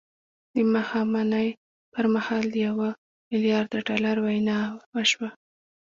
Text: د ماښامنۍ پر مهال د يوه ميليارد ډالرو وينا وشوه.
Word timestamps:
د 0.53 0.55
ماښامنۍ 0.73 1.49
پر 1.93 2.05
مهال 2.15 2.43
د 2.51 2.55
يوه 2.67 2.89
ميليارد 3.29 3.71
ډالرو 3.87 4.21
وينا 4.27 4.57
وشوه. 4.93 5.29